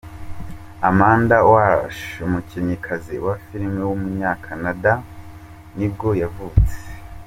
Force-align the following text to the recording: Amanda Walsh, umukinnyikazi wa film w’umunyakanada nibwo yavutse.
Amanda 0.89 1.37
Walsh, 1.49 2.01
umukinnyikazi 2.25 3.15
wa 3.25 3.35
film 3.45 3.73
w’umunyakanada 3.87 4.93
nibwo 5.77 6.09
yavutse. 6.21 6.77